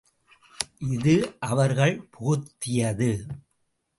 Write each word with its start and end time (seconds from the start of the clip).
இது 0.91 1.13
அவர்கள் 1.39 1.93
புகுத்தியது. 2.11 3.11